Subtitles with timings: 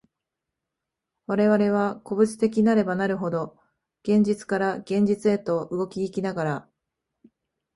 [1.27, 3.55] 我々は個物的なればなるほど、
[4.01, 6.69] 現実から現実へと動き行きながら、